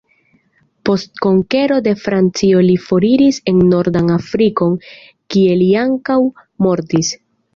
[0.89, 4.75] Post konkero de Francio li foriris en nordan Afrikon,
[5.35, 6.17] kie li ankaŭ
[6.69, 7.13] mortis.